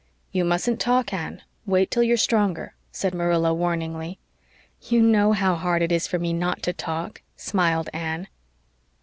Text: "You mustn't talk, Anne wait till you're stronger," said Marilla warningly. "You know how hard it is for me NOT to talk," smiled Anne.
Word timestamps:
"You 0.31 0.45
mustn't 0.45 0.79
talk, 0.79 1.13
Anne 1.13 1.43
wait 1.67 1.91
till 1.91 2.01
you're 2.01 2.17
stronger," 2.17 2.73
said 2.91 3.13
Marilla 3.13 3.53
warningly. 3.53 4.17
"You 4.89 4.99
know 5.03 5.31
how 5.33 5.53
hard 5.53 5.83
it 5.83 5.91
is 5.91 6.07
for 6.07 6.17
me 6.17 6.33
NOT 6.33 6.63
to 6.63 6.73
talk," 6.73 7.21
smiled 7.35 7.87
Anne. 7.93 8.27